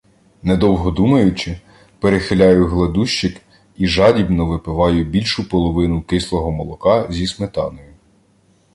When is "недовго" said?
0.43-0.91